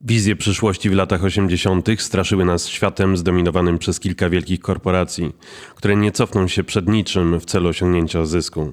[0.00, 1.88] Wizje przyszłości w latach 80.
[1.98, 5.32] straszyły nas światem zdominowanym przez kilka wielkich korporacji,
[5.74, 8.72] które nie cofną się przed niczym w celu osiągnięcia zysku.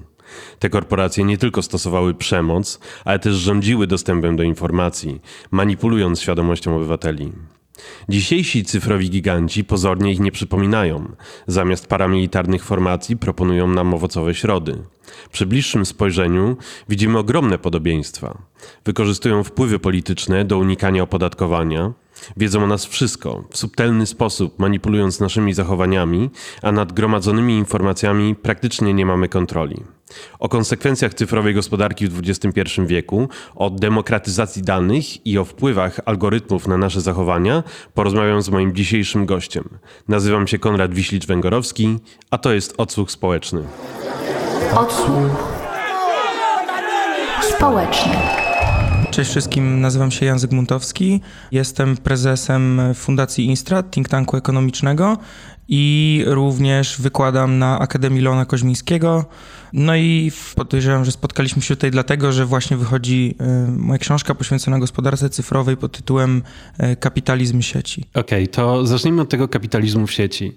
[0.58, 7.32] Te korporacje nie tylko stosowały przemoc, ale też rządziły dostępem do informacji, manipulując świadomością obywateli.
[8.08, 11.12] Dzisiejsi cyfrowi giganci pozornie ich nie przypominają.
[11.46, 14.82] Zamiast paramilitarnych formacji proponują nam owocowe środy.
[15.32, 16.56] Przy bliższym spojrzeniu
[16.88, 18.38] widzimy ogromne podobieństwa.
[18.84, 21.92] Wykorzystują wpływy polityczne do unikania opodatkowania,
[22.36, 26.30] wiedzą o nas wszystko, w subtelny sposób manipulując naszymi zachowaniami,
[26.62, 29.76] a nad gromadzonymi informacjami praktycznie nie mamy kontroli.
[30.38, 36.76] O konsekwencjach cyfrowej gospodarki w XXI wieku, o demokratyzacji danych i o wpływach algorytmów na
[36.76, 37.62] nasze zachowania
[37.94, 39.68] porozmawiam z moim dzisiejszym gościem.
[40.08, 41.98] Nazywam się Konrad Wiślicz-Węgorowski,
[42.30, 43.62] a to jest Odsłuch Społeczny.
[44.76, 45.64] Odsłuch
[47.56, 48.43] społeczny.
[49.14, 51.20] Cześć wszystkim, nazywam się Jan Zygmuntowski.
[51.52, 55.18] Jestem prezesem Fundacji Instrat, think tanku ekonomicznego
[55.68, 59.24] i również wykładam na Akademii Leona Koźmińskiego.
[59.76, 63.34] No i podejrzewam, że spotkaliśmy się tutaj dlatego, że właśnie wychodzi
[63.68, 66.42] y, moja książka poświęcona gospodarce cyfrowej pod tytułem
[66.92, 68.04] y, Kapitalizm sieci.
[68.14, 70.52] Okej, okay, to zacznijmy od tego kapitalizmu w sieci.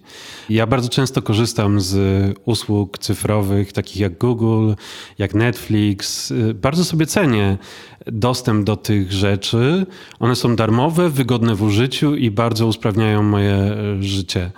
[0.50, 1.98] Ja bardzo często korzystam z
[2.46, 4.74] usług cyfrowych, takich jak Google,
[5.18, 6.32] jak Netflix.
[6.32, 7.58] Y, bardzo sobie cenię
[8.06, 9.86] dostęp do tych rzeczy.
[10.20, 14.52] One są darmowe, wygodne w użyciu i bardzo usprawniają moje życie.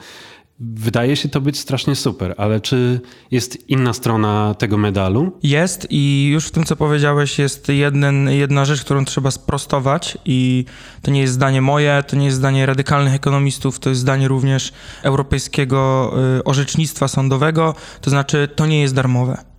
[0.61, 5.31] Wydaje się to być strasznie super, ale czy jest inna strona tego medalu?
[5.43, 10.65] Jest i już w tym, co powiedziałeś, jest jeden, jedna rzecz, którą trzeba sprostować i
[11.01, 14.73] to nie jest zdanie moje, to nie jest zdanie radykalnych ekonomistów, to jest zdanie również
[15.03, 19.49] Europejskiego y, Orzecznictwa Sądowego, to znaczy to nie jest darmowe.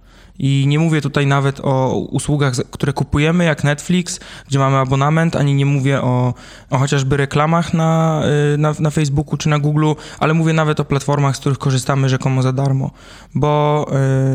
[0.42, 5.54] I nie mówię tutaj nawet o usługach, które kupujemy, jak Netflix, gdzie mamy abonament, ani
[5.54, 6.34] nie mówię o,
[6.70, 8.22] o chociażby reklamach na,
[8.54, 12.08] y, na, na Facebooku czy na Google, ale mówię nawet o platformach, z których korzystamy
[12.08, 12.90] rzekomo za darmo.
[13.34, 13.86] Bo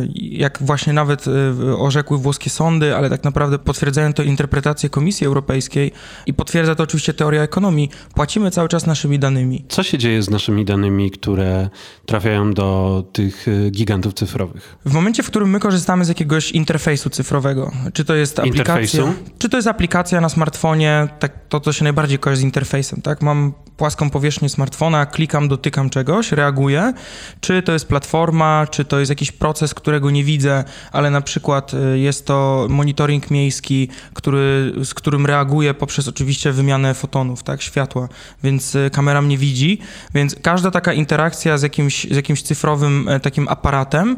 [0.04, 5.28] y, jak właśnie nawet y, orzekły włoskie sądy, ale tak naprawdę potwierdzają to interpretacje Komisji
[5.28, 5.92] Europejskiej
[6.26, 9.66] i potwierdza to oczywiście teoria ekonomii, płacimy cały czas naszymi danymi.
[9.70, 11.70] Co się dzieje z naszymi danymi, które
[12.06, 14.78] trafiają do tych gigantów cyfrowych?
[14.86, 17.72] W momencie, w którym my korzystamy korzystamy z jakiegoś interfejsu cyfrowego.
[17.94, 18.76] Czy to jest aplikacja?
[18.76, 19.14] Interfejsu?
[19.38, 23.22] Czy to jest aplikacja na smartfonie, tak, to, to się najbardziej kojarzy z interfejsem, tak?
[23.22, 26.94] Mam płaską powierzchnię smartfona, klikam, dotykam czegoś, reaguję.
[27.42, 31.74] Czy to jest platforma, czy to jest jakiś proces, którego nie widzę, ale na przykład
[31.74, 38.10] y, jest to monitoring miejski, który, z którym reaguję poprzez oczywiście wymianę fotonów, tak, światła,
[38.44, 39.80] więc y, kamera mnie widzi,
[40.14, 44.18] więc każda taka interakcja z jakimś, z jakimś cyfrowym e, takim aparatem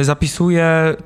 [0.00, 0.96] y, zapisuje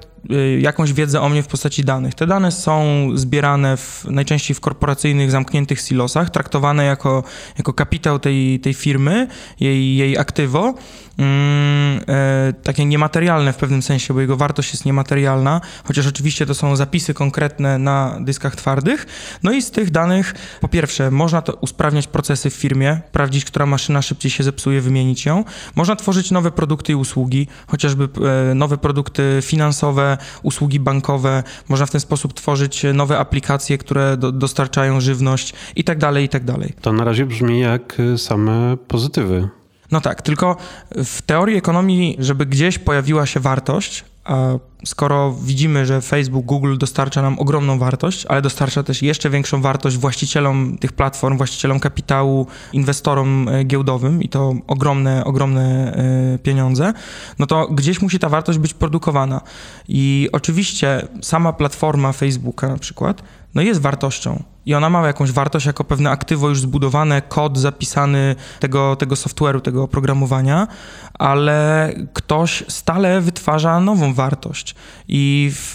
[0.59, 2.15] jakąś wiedzę o mnie w postaci danych.
[2.15, 7.23] Te dane są zbierane w, najczęściej w korporacyjnych, zamkniętych silosach, traktowane jako,
[7.59, 9.27] jako kapitał tej, tej firmy,
[9.61, 10.75] jej, jej aktywo
[11.19, 16.55] mm, e, takie niematerialne w pewnym sensie, bo jego wartość jest niematerialna, chociaż oczywiście to
[16.55, 19.07] są zapisy konkretne na dyskach twardych.
[19.43, 23.67] No i z tych danych, po pierwsze, można to usprawniać procesy w firmie, sprawdzić, która
[23.67, 25.45] maszyna szybciej się zepsuje, wymienić ją.
[25.75, 28.09] Można tworzyć nowe produkty i usługi, chociażby
[28.51, 30.10] e, nowe produkty finansowe,
[30.43, 31.43] usługi bankowe.
[31.69, 36.29] Można w ten sposób tworzyć nowe aplikacje, które do, dostarczają żywność i tak dalej, i
[36.29, 36.75] tak dalej.
[36.81, 39.49] To na razie brzmi jak same pozytywy.
[39.91, 40.57] No tak, tylko
[40.91, 44.49] w teorii ekonomii, żeby gdzieś pojawiła się wartość, a
[44.85, 49.97] skoro widzimy, że Facebook, Google dostarcza nam ogromną wartość, ale dostarcza też jeszcze większą wartość
[49.97, 55.95] właścicielom tych platform, właścicielom kapitału, inwestorom e, giełdowym i to ogromne, ogromne
[56.35, 56.93] e, pieniądze,
[57.39, 59.41] no to gdzieś musi ta wartość być produkowana.
[59.89, 63.23] I oczywiście sama platforma Facebooka na przykład,
[63.55, 68.37] no jest wartością i ona ma jakąś wartość jako pewne aktywo już zbudowane, kod zapisany
[68.61, 70.69] tego, tego software'u, tego oprogramowania,
[71.15, 74.75] ale ktoś stale wytwarza nową wartość.
[75.09, 75.75] I w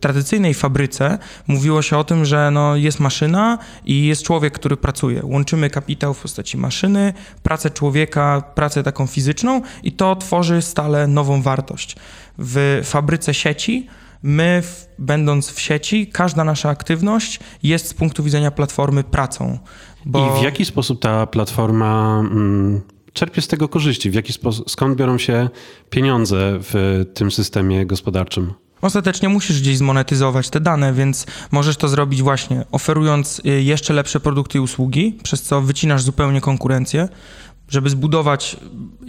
[0.00, 5.20] tradycyjnej fabryce mówiło się o tym, że no jest maszyna i jest człowiek, który pracuje.
[5.24, 7.12] Łączymy kapitał w postaci maszyny,
[7.42, 11.96] pracę człowieka, pracę taką fizyczną i to tworzy stale nową wartość.
[12.38, 13.86] W fabryce sieci
[14.22, 14.62] my,
[14.98, 19.58] będąc w sieci, każda nasza aktywność jest z punktu widzenia platformy pracą.
[20.06, 20.36] Bo...
[20.36, 22.80] I w jaki sposób ta platforma mm,
[23.12, 24.10] czerpie z tego korzyści?
[24.10, 25.48] W jaki sposób, skąd biorą się
[25.90, 28.52] pieniądze w tym systemie gospodarczym?
[28.82, 34.20] Ostatecznie musisz gdzieś zmonetyzować te dane, więc możesz to zrobić właśnie oferując y, jeszcze lepsze
[34.20, 37.08] produkty i usługi, przez co wycinasz zupełnie konkurencję
[37.70, 38.56] żeby zbudować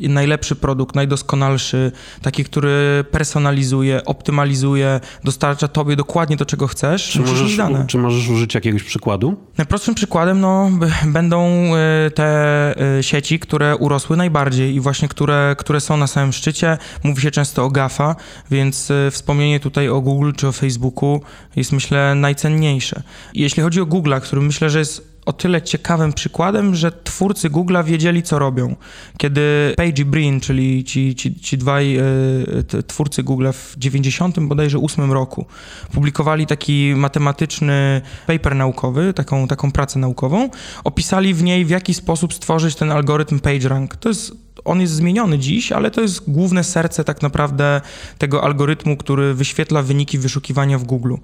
[0.10, 1.92] najlepszy produkt, najdoskonalszy,
[2.22, 7.86] taki, który personalizuje, optymalizuje, dostarcza tobie dokładnie to, czego chcesz, Czy możesz, dane.
[7.88, 9.36] czy możesz użyć jakiegoś przykładu?
[9.58, 10.70] Najprostszym przykładem no,
[11.06, 11.66] będą
[12.08, 16.78] y, te y, sieci, które urosły najbardziej i właśnie które, które są na samym szczycie.
[17.04, 18.16] Mówi się często o GAFA,
[18.52, 21.22] więc y, wspomnienie tutaj o Google czy o Facebooku
[21.56, 23.02] jest myślę najcenniejsze.
[23.34, 27.86] Jeśli chodzi o Google, który myślę, że jest o tyle ciekawym przykładem, że twórcy Google'a
[27.86, 28.76] wiedzieli, co robią.
[29.18, 34.80] Kiedy Page i Brin, czyli ci, ci, ci dwaj y, twórcy Google'a w 90 bodajże
[34.80, 35.46] 8 roku,
[35.94, 40.50] publikowali taki matematyczny paper naukowy, taką, taką pracę naukową,
[40.84, 43.96] opisali w niej, w jaki sposób stworzyć ten algorytm PageRank.
[43.96, 47.82] To jest on jest zmieniony dziś, ale to jest główne serce tak naprawdę
[48.18, 51.16] tego algorytmu, który wyświetla wyniki wyszukiwania w Google.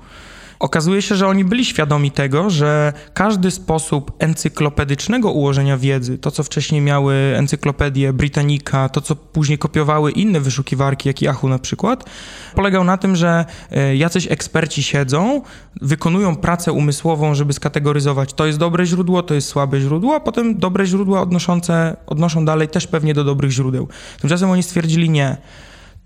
[0.60, 6.44] Okazuje się, że oni byli świadomi tego, że każdy sposób encyklopedycznego ułożenia wiedzy, to co
[6.44, 12.10] wcześniej miały encyklopedie Britannica, to co później kopiowały inne wyszukiwarki, jak Yahoo na przykład,
[12.56, 15.42] polegał na tym, że e, jacyś eksperci siedzą,
[15.82, 20.60] wykonują pracę umysłową, żeby skategoryzować, to jest dobre źródło, to jest słabe źródło, a potem
[20.60, 23.88] dobre źródła odnoszące, odnoszą dalej też pewnie do dobrych źródeł.
[24.22, 25.38] Tymczasem oni stwierdzili nie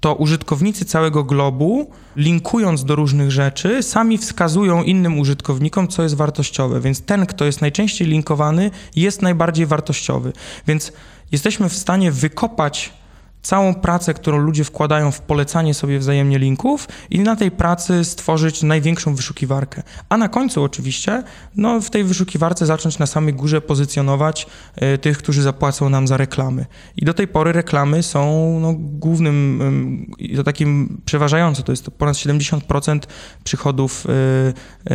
[0.02, 6.82] to użytkownicy całego globu, linkując do różnych rzeczy, sami wskazują innym użytkownikom, co jest wartościowe.
[6.82, 10.34] Więc ten, kto jest najczęściej linkowany, jest najbardziej wartościowy.
[10.68, 10.92] Więc
[11.32, 12.94] jesteśmy w stanie wykopać
[13.42, 18.64] całą pracę, którą ludzie wkładają w polecanie sobie wzajemnie linków i na tej pracy stworzyć
[18.64, 19.84] największą wyszukiwarkę.
[20.10, 21.24] A na końcu oczywiście,
[21.56, 24.48] no w tej wyszukiwarce zacząć na samej górze pozycjonować
[24.94, 26.66] y, tych, którzy zapłacą nam za reklamy.
[26.98, 31.86] I do tej pory reklamy są no, głównym, ym, i to takim przeważająco, to jest
[31.86, 33.00] to ponad 70%
[33.44, 34.94] przychodów, y,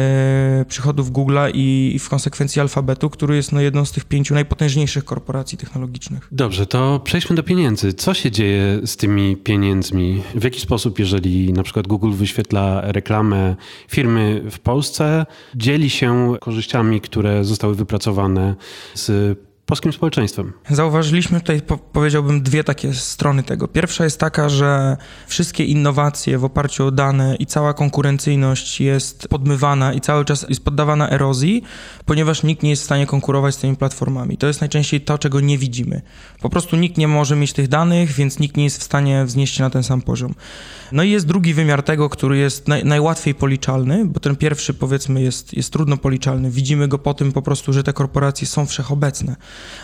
[0.60, 4.34] y, przychodów Google'a i, i w konsekwencji Alfabetu, który jest no, jedną z tych pięciu
[4.34, 6.28] najpotężniejszych korporacji technologicznych.
[6.32, 7.92] Dobrze, to przejdźmy do pieniędzy.
[7.92, 10.22] Co się dzieje z tymi pieniędzmi?
[10.34, 13.56] W jaki sposób, jeżeli na przykład Google wyświetla reklamę
[13.88, 18.54] firmy w Polsce, dzieli się korzyściami, które zostały wypracowane
[18.94, 20.52] z polskim społeczeństwem?
[20.70, 23.68] Zauważyliśmy tutaj, po, powiedziałbym, dwie takie strony tego.
[23.68, 24.96] Pierwsza jest taka, że
[25.26, 30.64] wszystkie innowacje w oparciu o dane i cała konkurencyjność jest podmywana i cały czas jest
[30.64, 31.62] poddawana erozji,
[32.04, 34.36] ponieważ nikt nie jest w stanie konkurować z tymi platformami.
[34.36, 36.02] To jest najczęściej to, czego nie widzimy.
[36.40, 39.56] Po prostu nikt nie może mieć tych danych, więc nikt nie jest w stanie wznieść
[39.56, 40.34] się na ten sam poziom.
[40.92, 45.22] No i jest drugi wymiar tego, który jest naj, najłatwiej policzalny, bo ten pierwszy, powiedzmy,
[45.22, 46.50] jest, jest trudno policzalny.
[46.50, 49.36] Widzimy go po tym po prostu, że te korporacje są wszechobecne.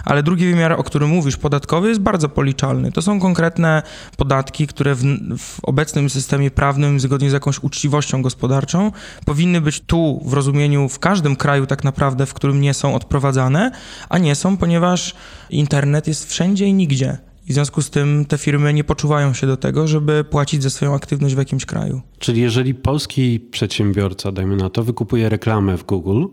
[0.05, 2.93] Ale drugi wymiar, o którym mówisz, podatkowy, jest bardzo policzalny.
[2.93, 3.83] To są konkretne
[4.17, 5.03] podatki, które w,
[5.39, 8.93] w obecnym systemie prawnym, zgodnie z jakąś uczciwością gospodarczą,
[9.25, 13.71] powinny być tu w rozumieniu w każdym kraju tak naprawdę, w którym nie są odprowadzane,
[14.09, 15.15] a nie są, ponieważ
[15.51, 17.19] internet jest wszędzie i nigdzie.
[17.49, 20.71] I w związku z tym te firmy nie poczuwają się do tego, żeby płacić za
[20.71, 22.01] swoją aktywność w jakimś kraju.
[22.19, 26.27] Czyli jeżeli polski przedsiębiorca, dajmy na to, wykupuje reklamę w Google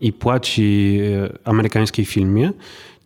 [0.00, 2.52] i płaci e, amerykańskiej firmie,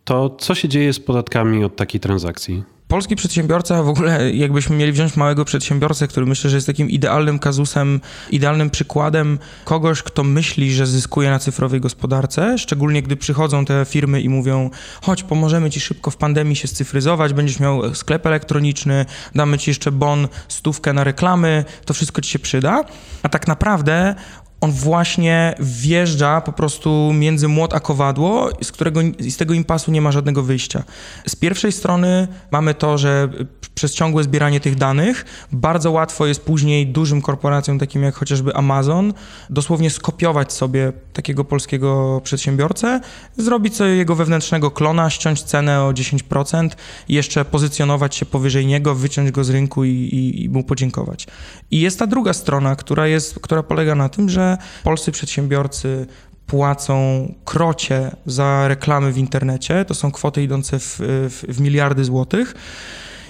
[0.03, 2.63] to co się dzieje z podatkami od takiej transakcji?
[2.89, 7.39] Polski przedsiębiorca, w ogóle jakbyśmy mieli wziąć małego przedsiębiorcę, który myślę, że jest takim idealnym
[7.39, 8.01] kazusem,
[8.31, 14.21] idealnym przykładem kogoś, kto myśli, że zyskuje na cyfrowej gospodarce, szczególnie gdy przychodzą te firmy
[14.21, 14.69] i mówią,
[15.01, 19.05] chodź, pomożemy ci szybko w pandemii się scyfryzować, będziesz miał sklep elektroniczny,
[19.35, 22.83] damy ci jeszcze bon, stówkę na reklamy, to wszystko ci się przyda.
[23.23, 24.15] A tak naprawdę
[24.61, 30.01] on właśnie wjeżdża po prostu między młot a kowadło, z którego z tego impasu nie
[30.01, 30.83] ma żadnego wyjścia.
[31.27, 33.29] Z pierwszej strony mamy to, że
[33.75, 39.13] przez ciągłe zbieranie tych danych bardzo łatwo jest później dużym korporacjom, takim jak chociażby Amazon,
[39.49, 43.01] dosłownie skopiować sobie takiego polskiego przedsiębiorcę,
[43.37, 46.69] zrobić sobie jego wewnętrznego klona, ściąć cenę o 10%
[47.07, 51.27] i jeszcze pozycjonować się powyżej niego, wyciąć go z rynku i, i, i mu podziękować.
[51.71, 54.48] I jest ta druga strona, która, jest, która polega na tym, że
[54.83, 56.07] polscy przedsiębiorcy
[56.47, 59.85] płacą krocie za reklamy w internecie.
[59.85, 62.55] To są kwoty idące w, w, w miliardy złotych.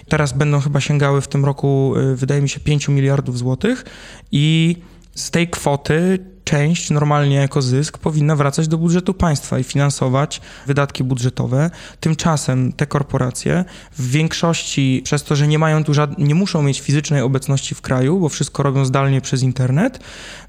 [0.10, 3.86] Teraz będą chyba sięgały w tym roku, y, wydaje mi się, 5 miliardów złotych
[4.32, 4.78] i
[5.16, 11.04] z tej kwoty część normalnie jako zysk powinna wracać do budżetu państwa i finansować wydatki
[11.04, 11.72] budżetowe.
[12.00, 13.66] Tymczasem te korporacje
[13.98, 17.82] w większości przez to, że nie mają tu żad- nie muszą mieć fizycznej obecności w
[17.82, 20.00] kraju, bo wszystko robią zdalnie przez internet.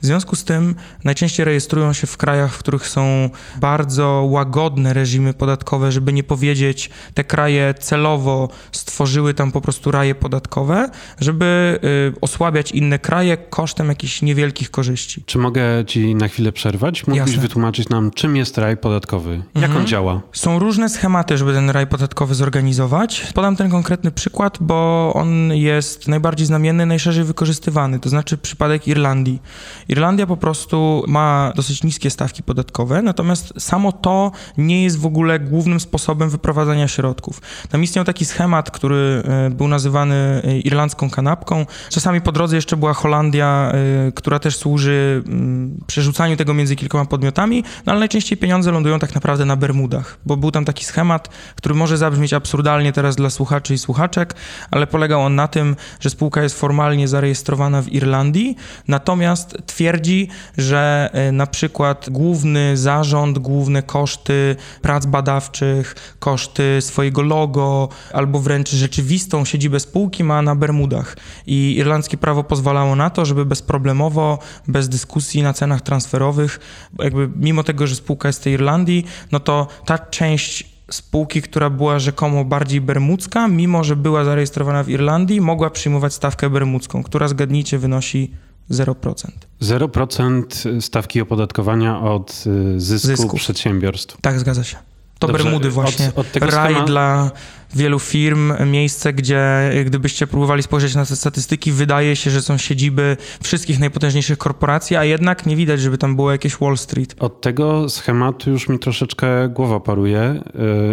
[0.02, 5.34] W związku z tym najczęściej rejestrują się w krajach, w których są bardzo łagodne reżimy
[5.34, 10.90] podatkowe, żeby nie powiedzieć, te kraje celowo stworzyły tam po prostu raje podatkowe,
[11.20, 11.78] żeby
[12.16, 15.22] y, osłabiać inne kraje kosztem jakichś niewielkich korzyści.
[15.26, 17.06] Czy mogę ci na chwilę przerwać.
[17.06, 17.42] Mógłbyś Jasne.
[17.42, 19.42] wytłumaczyć nam, czym jest raj podatkowy?
[19.54, 20.20] Jak on działa?
[20.32, 23.26] Są różne schematy, żeby ten raj podatkowy zorganizować.
[23.34, 29.42] Podam ten konkretny przykład, bo on jest najbardziej znamienny, najszerzej wykorzystywany, to znaczy przypadek Irlandii.
[29.88, 35.40] Irlandia po prostu ma dosyć niskie stawki podatkowe, natomiast samo to nie jest w ogóle
[35.40, 37.40] głównym sposobem wyprowadzania środków.
[37.68, 41.66] Tam istniał taki schemat, który e, był nazywany e, irlandzką kanapką.
[41.90, 47.04] Czasami po drodze jeszcze była Holandia, e, która też służy mm, przerzucaniu tego między kilkoma
[47.04, 51.28] podmiotami, no ale najczęściej pieniądze lądują tak naprawdę na Bermudach, bo był tam taki schemat,
[51.56, 54.34] który może zabrzmieć absurdalnie teraz dla słuchaczy i słuchaczek,
[54.70, 58.56] ale polegał on na tym, że spółka jest formalnie zarejestrowana w Irlandii,
[58.88, 67.88] natomiast twierdzi, że e, na przykład główny zarząd, główne koszty prac badawczych, koszty swojego logo,
[68.12, 71.16] albo wręcz rzeczywistą siedzibę spółki ma na Bermudach.
[71.46, 76.60] I irlandzkie prawo pozwalało na to, żeby bezproblemowo, bez dyskusji na cenach transferowych,
[76.98, 81.70] jakby mimo tego, że spółka jest z tej Irlandii, no to ta część spółki, która
[81.70, 87.28] była rzekomo bardziej bermudzka, mimo że była zarejestrowana w Irlandii, mogła przyjmować stawkę bermudzką, która
[87.28, 88.30] zgadnijcie wynosi
[88.70, 89.14] 0%.
[89.62, 92.44] 0% stawki opodatkowania od
[92.76, 93.40] y, zysku, Zysków.
[93.40, 94.16] przedsiębiorstw.
[94.20, 94.76] Tak, zgadza się.
[95.18, 96.12] To Dobrze, Bermudy od- właśnie.
[96.16, 97.30] od tego Raj dla
[97.74, 103.16] wielu firm, miejsce, gdzie gdybyście próbowali spojrzeć na te statystyki, wydaje się, że są siedziby
[103.42, 107.14] wszystkich najpotężniejszych korporacji, a jednak nie widać, żeby tam było jakieś Wall Street.
[107.18, 110.42] Od tego schematu już mi troszeczkę głowa paruje.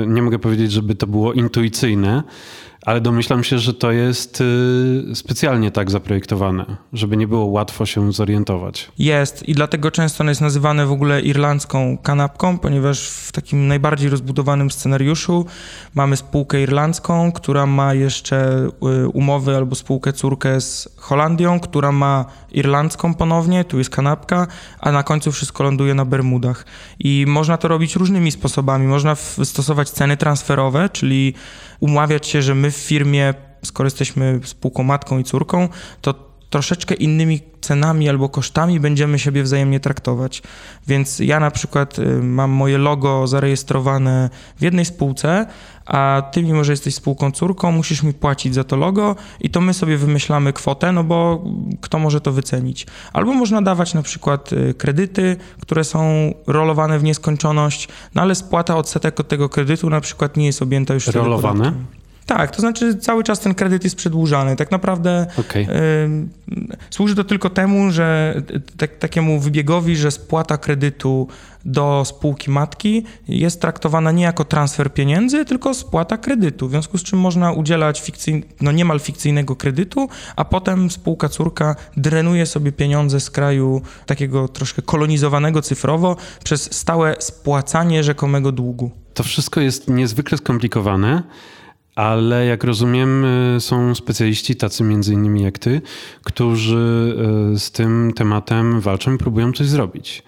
[0.04, 2.24] Y, Nie mogę powiedzieć, żeby to było intuicyjne,
[2.88, 8.13] ale domyślam się, że to jest y, specjalnie tak zaprojektowane, żeby nie było łatwo się
[8.13, 8.91] zorientować.
[9.00, 14.10] Jest i dlatego często on jest nazywany w ogóle irlandzką kanapką, ponieważ w takim najbardziej
[14.10, 15.46] rozbudowanym scenariuszu
[15.96, 18.67] mamy spółkę irlandzką, która ma jeszcze
[19.03, 24.48] y, umowy albo spółkę córkę z Holandią, która ma irlandzką ponownie, tu jest kanapka,
[24.79, 26.65] a na końcu wszystko ląduje na Bermudach.
[27.00, 28.88] I można to robić różnymi sposobami.
[28.88, 31.34] Można stosować ceny transferowe, czyli
[31.80, 35.70] umawiać się, że my w firmie, skoro jesteśmy spółką matką i córką,
[36.02, 40.42] to troszeczkę innymi cenami albo kosztami będziemy siebie wzajemnie traktować.
[40.88, 45.46] Więc ja na przykład y, mam moje logo zarejestrowane w jednej spółce,
[45.86, 49.62] a ty, mimo że jesteś spółką córką, musisz mi płacić za to logo i to
[49.62, 51.44] my sobie wymyślamy kwotę, no bo
[51.82, 52.88] kto może to wycenić.
[53.13, 58.75] Albo można dawać na przykład y, kredyty, które są rolowane w nieskończoność, no ale spłata
[58.75, 61.60] odsetek od tego kredytu na przykład nie jest objęta już Rolowane?
[61.60, 62.07] podatkiem.
[62.28, 64.56] Tak, to znaczy cały czas ten kredyt jest przedłużany.
[64.56, 65.68] Tak naprawdę Okej.
[66.04, 66.30] Ym,
[66.90, 68.42] Służy to tylko temu, że
[68.78, 71.28] tak, takiemu wybiegowi, że spłata kredytu
[71.66, 77.04] do spółki matki jest traktowana nie jako transfer pieniędzy, tylko spłata kredytu, w związku z
[77.04, 83.20] czym można udzielać fikcyj, no niemal fikcyjnego kredytu, a potem spółka córka drenuje sobie pieniądze
[83.20, 88.92] z kraju takiego troszkę kolonizowanego cyfrowo przez stałe spłacanie rzekomego długu.
[89.14, 91.24] To wszystko jest niezwykle skomplikowane,
[91.98, 95.82] ale jak rozumiem, y, są specjaliści, tacy między innymi jak ty,
[96.24, 97.16] którzy
[97.56, 100.24] y, z tym tematem walczą i próbują coś zrobić.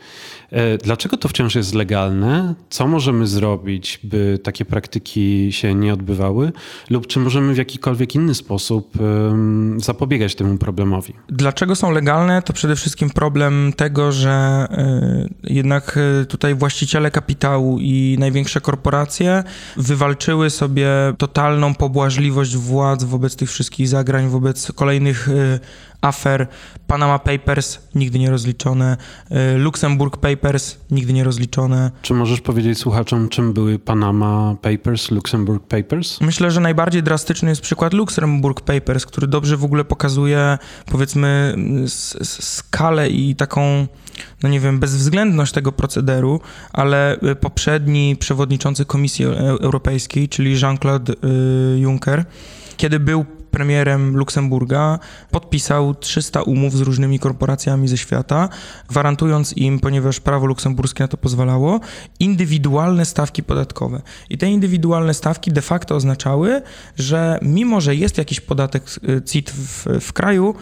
[0.52, 2.56] E, Dlaczego to wciąż jest legalne?
[2.70, 6.52] Co możemy zrobić, by takie praktyki się nie odbywały?
[6.90, 8.94] Lub czy możemy w jakikolwiek inny sposób
[9.78, 11.14] zapobiegać temu problemowi?
[11.30, 12.42] Dlaczego są legalne?
[12.42, 14.68] To przede wszystkim problem tego, że
[15.44, 19.44] y, jednak y, tutaj właściciele kapitału i największe korporacje
[19.78, 25.30] wywalczyły sobie totalną pobłażliwość władz wobec tych wszystkich zagrań, wobec kolejnych
[26.02, 26.48] afer.
[26.88, 28.98] Panama Papers nigdy nie rozliczone,
[29.56, 31.92] y, Luxemburg Papers nigdy nie rozliczone.
[32.02, 36.22] Czy możesz powiedzieć słuchaczom, czym były Panama Papers, Luxembourg Papers?
[36.22, 41.56] Myślę, że najbardziej drastyczny jest przykład Luxemburg Papers, który dobrze w ogóle pokazuje, powiedzmy,
[42.24, 43.88] skalę i taką,
[44.44, 46.42] no nie wiem, bezwzględność tego procederu,
[46.74, 52.26] ale y, poprzedni przewodniczący Komisji Eu- Europejskiej, czyli Jean-Claude y, Juncker,
[52.78, 55.00] kiedy był premierem Luksemburga,
[55.32, 58.50] podpisał 300 umów z różnymi korporacjami ze świata,
[58.90, 61.80] gwarantując im, ponieważ prawo luksemburskie na to pozwalało,
[62.20, 64.02] indywidualne stawki podatkowe.
[64.30, 66.62] I te indywidualne stawki de facto oznaczały,
[66.98, 70.56] że mimo, że jest jakiś podatek y, CIT w, w kraju,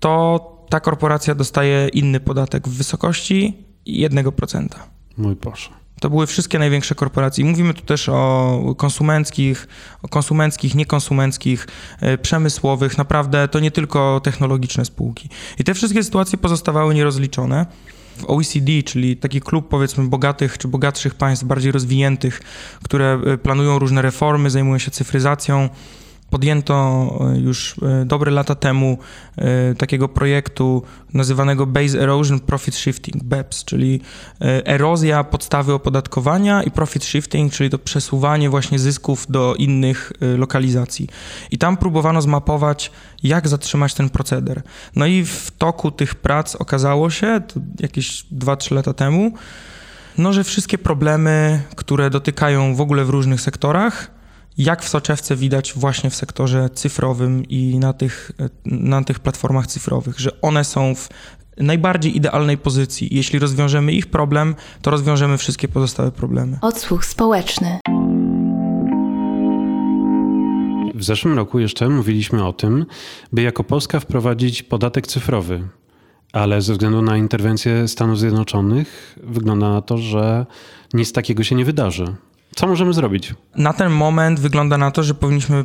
[0.00, 4.68] to ta korporacja dostaje inny podatek w wysokości 1%.
[5.16, 5.83] Mój Boże.
[6.04, 7.44] To były wszystkie największe korporacje.
[7.44, 9.68] Mówimy tu też o konsumenckich,
[10.02, 11.66] o konsumenckich, niekonsumenckich,
[12.00, 12.98] e, przemysłowych.
[12.98, 15.28] Naprawdę to nie tylko technologiczne spółki.
[15.58, 17.66] I te wszystkie sytuacje pozostawały nierozliczone.
[18.16, 22.40] W OECD, czyli taki klub powiedzmy bogatych czy bogatszych państw, bardziej rozwiniętych,
[22.82, 25.68] które e, planują różne reformy, zajmują się cyfryzacją,
[26.30, 28.98] podjęto e, już e, dobre lata temu
[29.36, 30.82] e, takiego projektu
[31.14, 34.00] nazywanego Base Erosion Profit Shifting, BEPS, czyli
[34.64, 41.08] erozja podstawy opodatkowania i profit shifting, czyli to przesuwanie właśnie zysków do innych lokalizacji.
[41.50, 42.90] I tam próbowano zmapować,
[43.22, 44.62] jak zatrzymać ten proceder.
[44.96, 47.40] No i w toku tych prac okazało się,
[47.80, 49.32] jakieś 2-3 lata temu,
[50.18, 54.10] no, że wszystkie problemy, które dotykają w ogóle w różnych sektorach,
[54.58, 58.32] jak w soczewce widać właśnie w sektorze cyfrowym i na tych,
[58.64, 61.08] na tych platformach cyfrowych, że one są w
[61.56, 63.08] najbardziej idealnej pozycji.
[63.10, 66.58] Jeśli rozwiążemy ich problem, to rozwiążemy wszystkie pozostałe problemy.
[66.60, 67.78] Odsłuch społeczny.
[70.94, 72.86] W zeszłym roku jeszcze mówiliśmy o tym,
[73.32, 75.68] by jako Polska wprowadzić podatek cyfrowy,
[76.32, 80.46] ale ze względu na interwencję Stanów Zjednoczonych wygląda na to, że
[80.94, 82.14] nic takiego się nie wydarzy.
[82.54, 83.34] Co możemy zrobić?
[83.56, 85.62] Na ten moment wygląda na to, że powinniśmy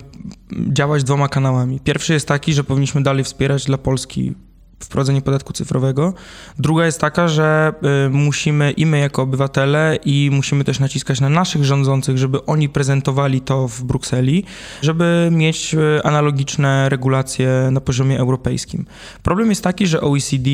[0.51, 1.79] działać dwoma kanałami.
[1.79, 4.36] Pierwszy jest taki, że powinniśmy dalej wspierać dla Polski
[4.79, 6.13] wprowadzenie podatku cyfrowego.
[6.60, 7.74] Druga jest taka, że
[8.05, 12.69] y, musimy i my jako obywatele i musimy też naciskać na naszych rządzących, żeby oni
[12.69, 14.43] prezentowali to w Brukseli,
[14.81, 18.86] żeby mieć y, analogiczne regulacje na poziomie europejskim.
[19.24, 20.50] Problem jest taki, że OECD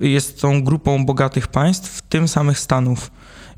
[0.00, 3.10] jest tą grupą bogatych państw, w tym samych Stanów.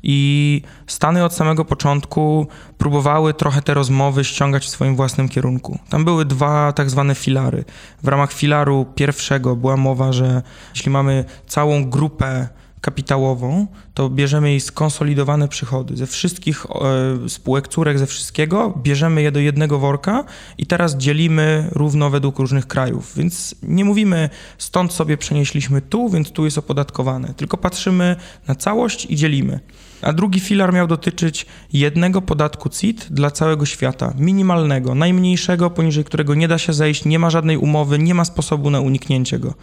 [0.03, 5.79] I Stany od samego początku próbowały trochę te rozmowy ściągać w swoim własnym kierunku.
[5.89, 7.65] Tam były dwa tak zwane filary.
[8.03, 10.41] W ramach filaru pierwszego była mowa, że
[10.75, 12.47] jeśli mamy całą grupę
[12.81, 19.31] kapitałową, to bierzemy jej skonsolidowane przychody ze wszystkich e, spółek, córek, ze wszystkiego, bierzemy je
[19.31, 20.23] do jednego worka
[20.57, 23.11] i teraz dzielimy równo według różnych krajów.
[23.15, 28.15] Więc nie mówimy stąd sobie przenieśliśmy tu, więc tu jest opodatkowane, tylko patrzymy
[28.47, 29.59] na całość i dzielimy.
[30.01, 36.35] A drugi filar miał dotyczyć jednego podatku CIT dla całego świata, minimalnego, najmniejszego, poniżej którego
[36.35, 39.53] nie da się zejść, nie ma żadnej umowy, nie ma sposobu na uniknięcie go.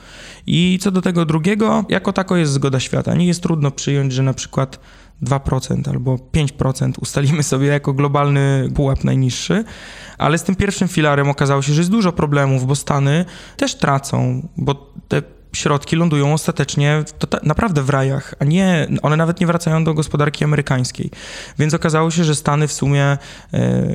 [0.46, 3.14] I co do tego drugiego, jako tako jest zgoda świata.
[3.14, 4.80] Nie jest trudno przyjąć, że na przykład
[5.22, 9.64] 2% albo 5% ustalimy sobie jako globalny pułap najniższy,
[10.18, 13.24] ale z tym pierwszym filarem okazało się, że jest dużo problemów, bo Stany
[13.56, 15.22] też tracą, bo te
[15.52, 20.44] środki lądują ostatecznie to naprawdę w rajach, a nie, one nawet nie wracają do gospodarki
[20.44, 21.10] amerykańskiej.
[21.58, 23.18] Więc okazało się, że Stany w sumie e,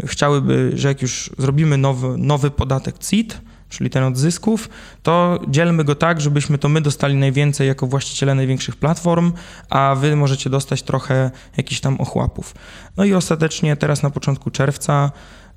[0.06, 4.70] chciałyby, że jak już zrobimy nowy, nowy podatek CIT, czyli ten od zysków,
[5.04, 9.34] to dzielmy go tak, żebyśmy to my dostali najwięcej jako właściciele największych platform,
[9.70, 12.56] a wy możecie dostać trochę jakichś tam ochłapów.
[12.98, 15.12] No i ostatecznie teraz na początku czerwca,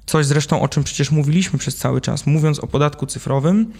[0.06, 3.72] coś zresztą o czym przecież mówiliśmy przez cały czas, mówiąc o podatku cyfrowym,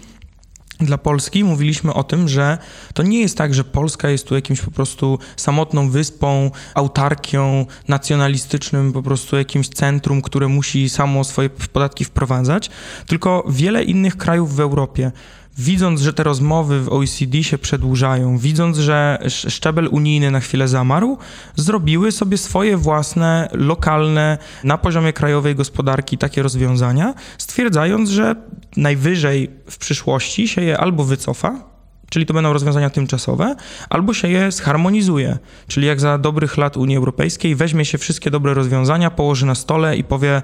[0.79, 1.43] dla Polski.
[1.43, 2.57] Mówiliśmy o tym, że
[2.93, 8.93] to nie jest tak, że Polska jest tu jakimś po prostu samotną wyspą, autarkią, nacjonalistycznym
[8.93, 12.69] po prostu jakimś centrum, które musi samo swoje podatki wprowadzać,
[13.07, 15.11] tylko wiele innych krajów w Europie
[15.57, 21.17] widząc, że te rozmowy w OECD się przedłużają, widząc, że szczebel unijny na chwilę zamarł,
[21.55, 28.35] zrobiły sobie swoje własne, lokalne, na poziomie krajowej gospodarki takie rozwiązania, stwierdzając, że
[28.77, 31.74] najwyżej w przyszłości się je albo wycofa,
[32.15, 33.55] czyli to będą rozwiązania tymczasowe,
[33.89, 38.53] albo się je zharmonizuje, czyli jak za dobrych lat Unii Europejskiej weźmie się wszystkie dobre
[38.53, 40.41] rozwiązania, położy na stole i powie,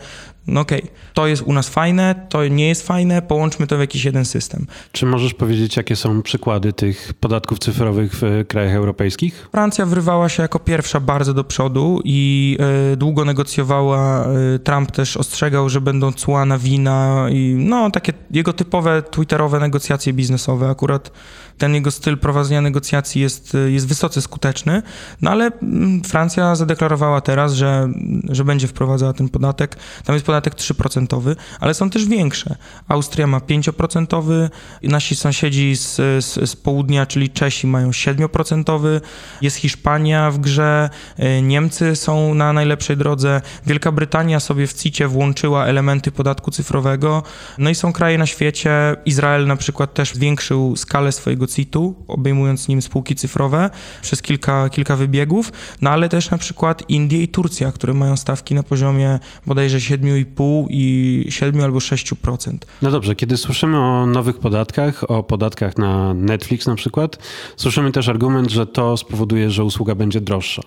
[0.47, 3.79] no okej, okay, to jest u nas fajne, to nie jest fajne, połączmy to w
[3.79, 4.67] jakiś jeden system.
[4.91, 9.47] Czy możesz powiedzieć, jakie są przykłady tych podatków cyfrowych w krajach europejskich?
[9.51, 12.57] Francja wrywała się jako pierwsza bardzo do przodu i
[12.93, 14.27] y, długo negocjowała.
[14.55, 19.59] Y, Trump też ostrzegał, że będą cła na wina i no takie jego typowe twitterowe
[19.59, 20.69] negocjacje biznesowe.
[20.69, 21.11] Akurat
[21.61, 24.81] ten jego styl prowadzenia negocjacji jest, jest wysoce skuteczny,
[25.21, 27.89] no ale mm, Francja zadeklarowała teraz, że,
[28.29, 29.75] że będzie wprowadzała ten podatek.
[30.05, 32.55] Tam jest podatek 3%, ale są też większe.
[32.87, 34.49] Austria ma 5%,
[34.83, 35.95] nasi sąsiedzi z,
[36.25, 39.01] z, z południa, czyli Czesi mają 7%,
[39.41, 45.07] jest Hiszpania w grze, y, Niemcy są na najlepszej drodze, Wielka Brytania sobie w CIT-ie
[45.07, 47.23] włączyła elementy podatku cyfrowego,
[47.57, 48.71] no i są kraje na świecie,
[49.05, 53.69] Izrael na przykład też zwiększył skalę swojego CIT-u, obejmując nim spółki cyfrowe
[54.01, 55.51] przez kilka, kilka wybiegów,
[55.81, 60.65] no ale też na przykład Indie i Turcja, które mają stawki na poziomie bodajże 7,5
[60.69, 62.57] i 7 albo 6%.
[62.81, 67.17] No dobrze, kiedy słyszymy o nowych podatkach, o podatkach na Netflix na przykład,
[67.55, 70.61] słyszymy też argument, że to spowoduje, że usługa będzie droższa.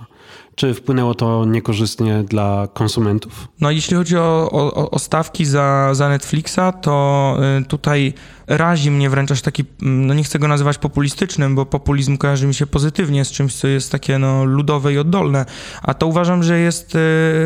[0.55, 3.49] Czy wpłynęło to niekorzystnie dla konsumentów?
[3.61, 8.14] No jeśli chodzi o, o, o stawki za, za Netflixa, to y, tutaj
[8.47, 12.47] razi mnie wręcz aż taki, mm, no nie chcę go nazywać populistycznym, bo populizm kojarzy
[12.47, 15.47] mi się pozytywnie z czymś, co jest takie no, ludowe i oddolne,
[15.83, 16.99] a to uważam, że jest y,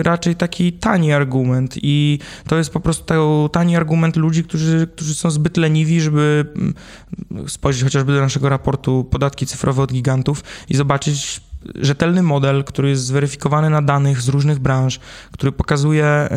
[0.03, 2.19] raczej taki tani argument i
[2.49, 6.75] to jest po prostu tani argument ludzi, którzy, którzy są zbyt leniwi, żeby mm,
[7.49, 13.05] spojrzeć chociażby do naszego raportu podatki cyfrowe od gigantów i zobaczyć rzetelny model, który jest
[13.05, 15.01] zweryfikowany na danych z różnych branż,
[15.33, 16.29] który pokazuje,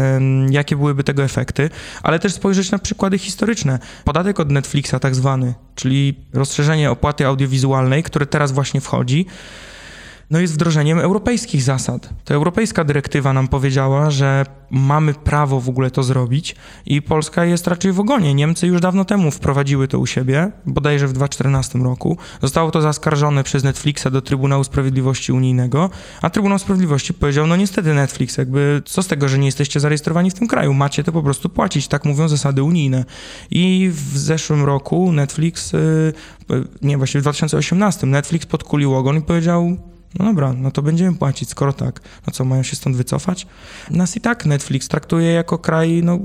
[0.50, 1.70] jakie byłyby tego efekty,
[2.04, 3.80] ale też spojrzeć na przykłady historyczne.
[4.04, 9.26] Podatek od Netflixa, tak zwany, czyli rozszerzenie opłaty audiowizualnej, które teraz właśnie wchodzi
[10.32, 12.10] no jest wdrożeniem europejskich zasad.
[12.26, 17.67] To europejska dyrektywa nam powiedziała, że mamy prawo w ogóle to zrobić i Polska jest
[17.67, 18.34] raczej w ogonie.
[18.34, 22.17] Niemcy już dawno temu wprowadziły to u siebie, bodajże w 2014 roku.
[22.41, 25.89] Zostało to zaskarżone przez Netflixa do Trybunału Sprawiedliwości Unijnego,
[26.22, 30.32] a Trybunał Sprawiedliwości powiedział, no niestety Netflix, jakby co z tego, że nie jesteście zarejestrowani
[30.32, 33.06] w tym kraju, macie to po prostu płacić, tak mówią zasady unijne.
[33.52, 36.13] I w zeszłym roku Netflix, y,
[36.82, 39.78] nie, właśnie w 2018 Netflix podkulił ogon i powiedział,
[40.19, 42.02] no dobra, no to będziemy płacić, skoro tak.
[42.28, 43.47] No co, mają się stąd wycofać?
[43.89, 46.19] Nas i tak Netflix traktuje jako kraj no,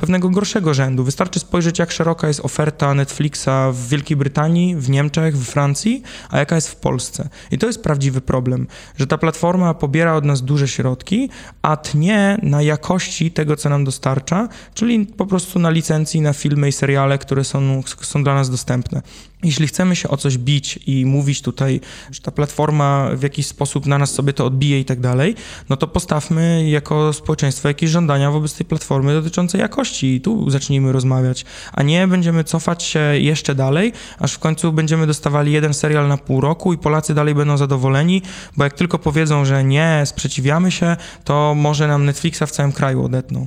[0.00, 1.04] pewnego gorszego rzędu.
[1.04, 6.38] Wystarczy spojrzeć, jak szeroka jest oferta Netflixa w Wielkiej Brytanii, w Niemczech, w Francji, a
[6.38, 7.28] jaka jest w Polsce.
[7.50, 8.66] I to jest prawdziwy problem,
[8.98, 11.30] że ta platforma pobiera od nas duże środki,
[11.62, 16.68] a tnie na jakości tego, co nam dostarcza, czyli po prostu na licencji, na filmy
[16.68, 19.02] i seriale, które są, są dla nas dostępne.
[19.42, 23.86] Jeśli chcemy się o coś bić i mówić tutaj, że ta platforma w jakiś sposób
[23.86, 25.34] na nas sobie to odbije i tak dalej,
[25.68, 30.92] no to postawmy jako społeczeństwo jakieś żądania wobec tej platformy dotyczące jakości i tu zacznijmy
[30.92, 36.08] rozmawiać, a nie będziemy cofać się jeszcze dalej, aż w końcu będziemy dostawali jeden serial
[36.08, 38.22] na pół roku i Polacy dalej będą zadowoleni,
[38.56, 43.04] bo jak tylko powiedzą, że nie, sprzeciwiamy się, to może nam Netflixa w całym kraju
[43.04, 43.46] odetną.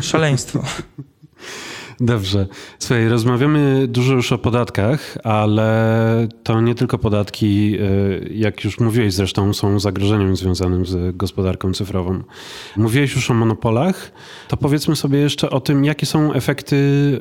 [0.00, 0.62] Szaleństwo.
[2.00, 2.46] Dobrze.
[2.78, 9.14] Słuchaj, rozmawiamy dużo już o podatkach, ale to nie tylko podatki, e, jak już mówiłeś
[9.14, 12.22] zresztą, są zagrożeniem związanym z gospodarką cyfrową.
[12.76, 14.12] Mówiłeś już o monopolach,
[14.48, 16.78] to powiedzmy sobie jeszcze o tym, jakie są efekty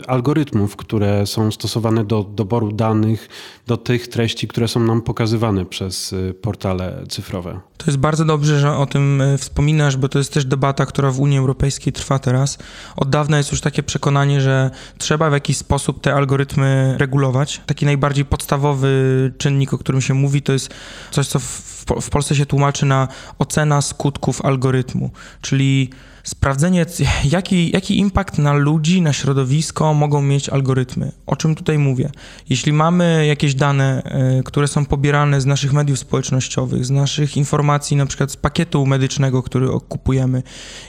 [0.08, 3.30] algorytmów, które są stosowane do doboru danych,
[3.68, 7.60] do tych treści, które są nam pokazywane przez e, portale cyfrowe.
[7.78, 11.12] To jest bardzo dobrze, że o tym e, wspominasz, bo to jest też debata, która
[11.12, 12.58] w Unii Europejskiej trwa teraz.
[12.96, 14.63] Od dawna jest już takie przekonanie, że
[14.98, 17.62] trzeba w jakiś sposób te algorytmy regulować.
[17.66, 20.74] Taki najbardziej podstawowy czynnik, o którym się mówi, to jest
[21.12, 23.08] coś, co w, w Polsce się tłumaczy na
[23.40, 25.10] ocena skutków algorytmu,
[25.42, 25.90] czyli
[26.24, 26.86] sprawdzenie,
[27.24, 31.12] jaki, jaki impact na ludzi, na środowisko mogą mieć algorytmy.
[31.26, 32.10] O czym tutaj mówię?
[32.50, 37.98] Jeśli mamy jakieś dane, e, które są pobierane z naszych mediów społecznościowych, z naszych informacji,
[37.98, 40.44] na przykład z pakietu medycznego, który kupujemy,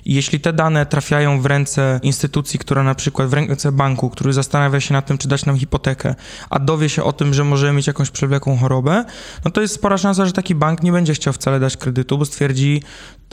[0.04, 4.32] i jeśli te dane trafiają w ręce instytucji, która na przykład w ręce banku, który
[4.32, 6.14] zastanawia się nad tym, czy dać nam hipotekę,
[6.50, 9.04] a dowie się o tym, że możemy mieć jakąś przewlekłą chorobę,
[9.44, 12.24] no to jest spora szansa, że taki bank nie będzie chciał wcale dać kredytu, bo
[12.24, 12.82] stwierdzi,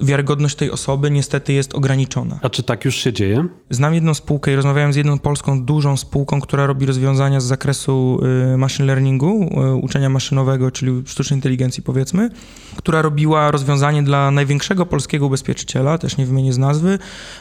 [0.01, 2.39] wiarygodność tej osoby niestety jest ograniczona.
[2.41, 3.45] A czy tak już się dzieje?
[3.69, 8.19] Znam jedną spółkę i rozmawiałem z jedną polską dużą spółką, która robi rozwiązania z zakresu
[8.53, 12.29] y, machine learningu, y, uczenia maszynowego, czyli sztucznej inteligencji powiedzmy,
[12.75, 16.99] która robiła rozwiązanie dla największego polskiego ubezpieczyciela, też nie wymienię z nazwy,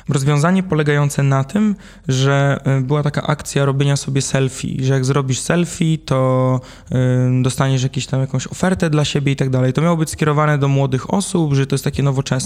[0.09, 1.77] rozwiązanie polegające na tym,
[2.09, 6.61] że y, była taka akcja robienia sobie selfie, że jak zrobisz selfie, to
[7.43, 9.73] dostaniesz jakieś tam jakąś ofertę dla siebie i tak dalej.
[9.73, 12.40] To miało być skierowane do młodych osób, że to jest takie nowoczesne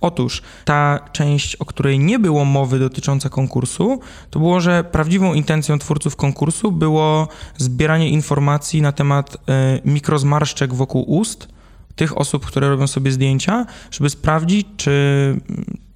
[0.00, 5.78] Otóż ta część, o której nie było mowy dotycząca konkursu, to było, że prawdziwą intencją
[5.78, 9.38] twórców konkursu było zbieranie informacji na temat y,
[9.84, 11.48] mikrozmarszczek wokół ust
[11.96, 15.40] tych osób, które robią sobie zdjęcia, żeby sprawdzić, czy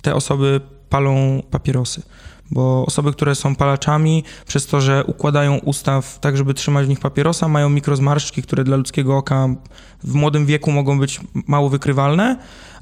[0.02, 2.02] te osoby palą papierosy.
[2.50, 7.00] Bo osoby, które są palaczami, przez to, że układają ustaw tak, żeby trzymać w nich
[7.00, 9.48] papierosa, mają mikrozmarszczki, które dla ludzkiego oka
[10.04, 12.36] w młodym wieku mogą być mało wykrywalne,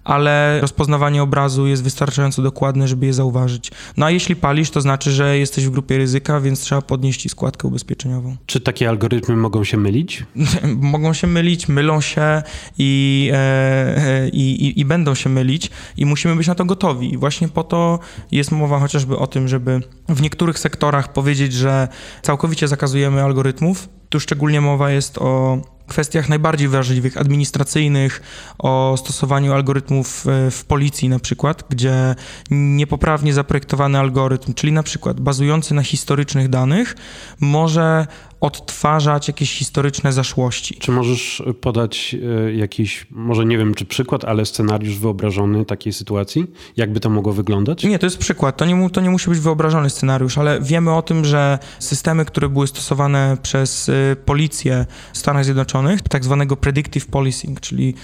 [0.09, 3.71] ale rozpoznawanie obrazu jest wystarczająco dokładne, żeby je zauważyć.
[3.97, 7.29] No a jeśli palisz, to znaczy, że jesteś w grupie ryzyka, więc trzeba podnieść ci
[7.29, 8.37] składkę ubezpieczeniową.
[8.47, 10.25] Czy takie algorytmy mogą się mylić?
[10.95, 12.43] mogą się mylić, mylą się
[12.79, 17.13] i, e, i, i będą się mylić i musimy być na to gotowi.
[17.13, 17.99] I właśnie po to
[18.33, 21.89] jest mowa chociażby o tym, żeby w niektórych sektorach powiedzieć, że
[22.23, 23.89] całkowicie zakazujemy algorytmów.
[24.09, 28.23] Tu szczególnie mowa jest o kwestiach najbardziej wrażliwych, administracyjnych,
[28.59, 32.15] o stosowaniu algorytmów e, w policji na przykład, gdzie
[32.51, 36.97] niepoprawnie zaprojektowany algorytm, czyli na przykład bazujący na historycznych danych,
[37.41, 38.07] może
[38.41, 40.75] odtwarzać jakieś historyczne zaszłości.
[40.75, 46.47] Czy możesz podać e, jakiś, może nie wiem czy przykład, ale scenariusz wyobrażony takiej sytuacji?
[46.77, 47.85] Jakby to mogło wyglądać?
[47.85, 48.57] Nie, to jest przykład.
[48.57, 52.49] To nie, to nie musi być wyobrażony scenariusz, ale wiemy o tym, że systemy, które
[52.49, 57.95] były stosowane przez y, policję w Stanach Zjednoczonych, tak zwanego predictive policing, czyli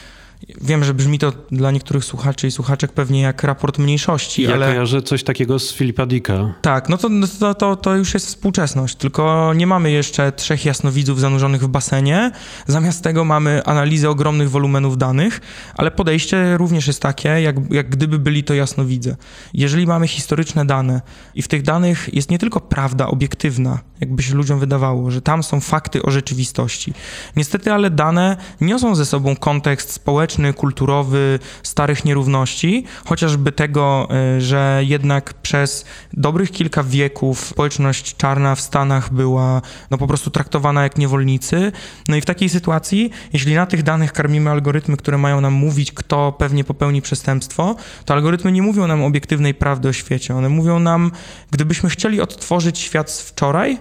[0.60, 4.66] wiem, że brzmi to dla niektórych słuchaczy i słuchaczek pewnie jak raport mniejszości, Ja ale...
[4.66, 6.54] kojarzę coś takiego z Filipa Dicka.
[6.62, 10.64] Tak, no to, no to, to, to już jest współczesność, tylko nie mamy jeszcze trzech
[10.64, 12.30] jasnowidzów zanurzonych w basenie.
[12.66, 15.40] Zamiast tego mamy analizę ogromnych wolumenów danych,
[15.74, 19.16] ale podejście również jest takie, jak, jak gdyby byli to jasnowidze.
[19.54, 21.00] Jeżeli mamy historyczne dane
[21.34, 25.42] i w tych danych jest nie tylko prawda obiektywna, jakby się ludziom wydawało, że tam
[25.42, 26.92] są fakty o rzeczywistości.
[27.36, 34.80] Niestety, ale dane niosą ze sobą kontekst społeczny, kulturowy, starych nierówności, chociażby tego, y, że
[34.84, 40.98] jednak przez dobrych kilka wieków społeczność czarna w Stanach była no, po prostu traktowana jak
[40.98, 41.72] niewolnicy.
[42.08, 45.92] No i w takiej sytuacji, jeśli na tych danych karmimy algorytmy, które mają nam mówić,
[45.92, 50.34] kto pewnie popełni przestępstwo, to algorytmy nie mówią nam obiektywnej prawdy o świecie.
[50.34, 51.10] One mówią nam,
[51.50, 53.78] gdybyśmy chcieli odtworzyć świat z wczoraj,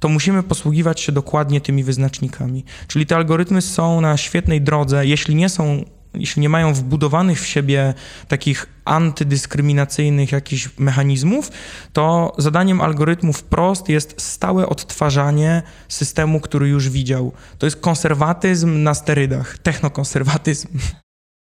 [0.00, 2.64] to musimy posługiwać się dokładnie tymi wyznacznikami.
[2.88, 7.46] Czyli te algorytmy są na świetnej drodze, jeśli nie są, jeśli nie mają wbudowanych w
[7.46, 7.94] siebie
[8.28, 11.50] takich antydyskryminacyjnych jakichś mechanizmów,
[11.92, 17.32] to zadaniem algorytmu wprost jest stałe odtwarzanie systemu, który już widział.
[17.58, 20.68] To jest konserwatyzm na sterydach, technokonserwatyzm.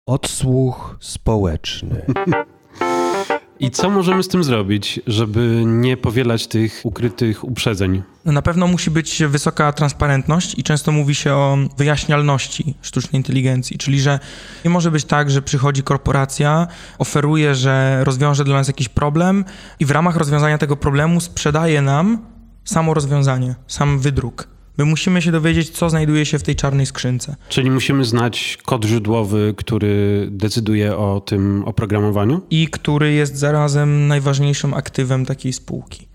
[0.07, 2.01] Odsłuch społeczny.
[3.59, 8.03] I co możemy z tym zrobić, żeby nie powielać tych ukrytych uprzedzeń?
[8.25, 14.01] Na pewno musi być wysoka transparentność i często mówi się o wyjaśnialności sztucznej inteligencji, czyli
[14.01, 14.19] że
[14.65, 16.67] nie może być tak, że przychodzi korporacja,
[16.99, 19.45] oferuje, że rozwiąże dla nas jakiś problem
[19.79, 22.25] i w ramach rozwiązania tego problemu sprzedaje nam
[22.63, 24.56] samo rozwiązanie, sam wydruk.
[24.77, 27.35] My musimy się dowiedzieć, co znajduje się w tej czarnej skrzynce.
[27.49, 32.41] Czyli musimy znać kod źródłowy, który decyduje o tym oprogramowaniu?
[32.49, 36.07] i który jest zarazem najważniejszym aktywem takiej spółki.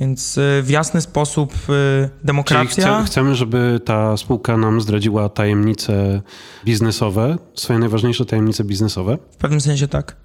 [0.00, 2.98] Więc y, w jasny sposób y, Czyli demokracja.
[3.00, 6.22] chce, chcemy, żeby ta spółka nam zdradziła tajemnice
[6.64, 9.18] biznesowe, swoje najważniejsze tajemnice biznesowe?
[9.30, 10.16] W pewnym sensie tak.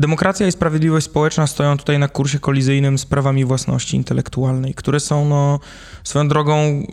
[0.00, 5.28] Demokracja i sprawiedliwość społeczna stoją tutaj na kursie kolizyjnym z prawami własności intelektualnej, które są
[5.28, 5.60] no,
[6.04, 6.86] swoją drogą,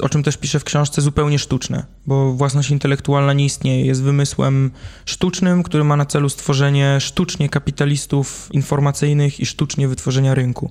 [0.00, 3.86] o czym też piszę w książce, zupełnie sztuczne, bo własność intelektualna nie istnieje.
[3.86, 4.70] Jest wymysłem
[5.06, 10.70] sztucznym, który ma na celu stworzenie sztucznie kapitalistów informacyjnych i sztucznie wytworzenia rynku.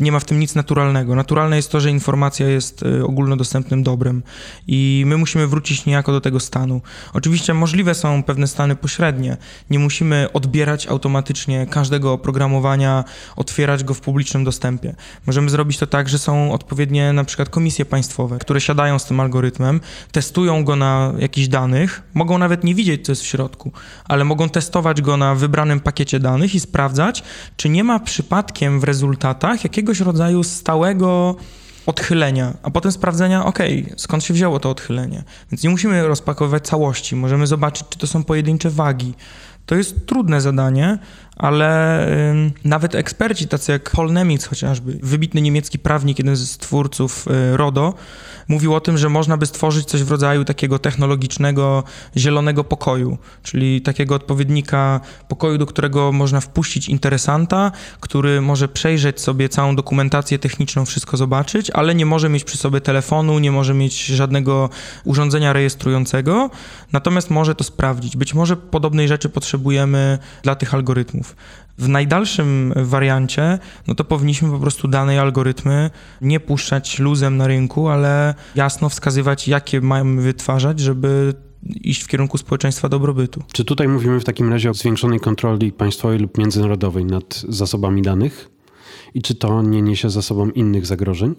[0.00, 1.14] Nie ma w tym nic naturalnego.
[1.14, 4.22] Naturalne jest to, że informacja jest y, ogólnodostępnym dobrem
[4.66, 6.80] i my musimy wrócić niejako do tego stanu.
[7.12, 9.36] Oczywiście możliwe są pewne stany pośrednie.
[9.70, 11.27] Nie musimy odbierać automatycznie
[11.70, 13.04] każdego oprogramowania,
[13.36, 14.94] otwierać go w publicznym dostępie.
[15.26, 19.20] Możemy zrobić to tak, że są odpowiednie na przykład komisje państwowe, które siadają z tym
[19.20, 19.80] algorytmem,
[20.12, 23.72] testują go na jakichś danych, mogą nawet nie widzieć, co jest w środku,
[24.04, 27.22] ale mogą testować go na wybranym pakiecie danych i sprawdzać,
[27.56, 31.36] czy nie ma przypadkiem w rezultatach jakiegoś rodzaju stałego
[31.88, 35.24] odchylenia, a potem sprawdzenia, okej, skąd się wzięło to odchylenie.
[35.52, 39.14] Więc nie musimy rozpakowywać całości, możemy zobaczyć, czy to są pojedyncze wagi.
[39.68, 40.98] To jest trudne zadanie,
[41.38, 47.26] ale ym, nawet eksperci, tacy jak Paul Nemitz chociażby, wybitny niemiecki prawnik, jeden z twórców
[47.52, 47.94] y, RODO,
[48.48, 51.84] mówił o tym, że można by stworzyć coś w rodzaju takiego technologicznego
[52.16, 59.48] zielonego pokoju, czyli takiego odpowiednika pokoju, do którego można wpuścić interesanta, który może przejrzeć sobie
[59.48, 64.06] całą dokumentację techniczną, wszystko zobaczyć, ale nie może mieć przy sobie telefonu, nie może mieć
[64.06, 64.70] żadnego
[65.04, 66.50] urządzenia rejestrującego,
[66.92, 68.16] natomiast może to sprawdzić.
[68.16, 71.27] Być może podobnej rzeczy potrzebujemy dla tych algorytmów.
[71.78, 77.88] W najdalszym wariancie, no to powinniśmy po prostu dane algorytmy nie puszczać luzem na rynku,
[77.88, 83.42] ale jasno wskazywać, jakie mamy wytwarzać, żeby iść w kierunku społeczeństwa dobrobytu.
[83.52, 88.50] Czy tutaj mówimy w takim razie o zwiększonej kontroli państwowej lub międzynarodowej nad zasobami danych?
[89.14, 91.34] I czy to nie niesie za sobą innych zagrożeń,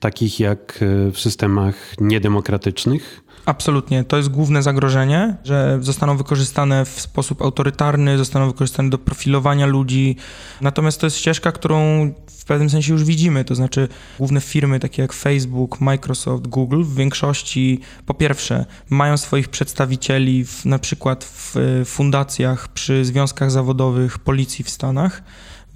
[0.00, 3.24] takich jak e, w systemach niedemokratycznych?
[3.46, 4.04] Absolutnie.
[4.04, 10.16] To jest główne zagrożenie, że zostaną wykorzystane w sposób autorytarny, zostaną wykorzystane do profilowania ludzi.
[10.60, 12.10] Natomiast to jest ścieżka, którą
[12.42, 13.44] w pewnym sensie już widzimy.
[13.44, 19.48] To znaczy, główne firmy takie jak Facebook, Microsoft, Google w większości, po pierwsze, mają swoich
[19.48, 25.22] przedstawicieli w, na przykład w e, fundacjach przy związkach zawodowych policji w Stanach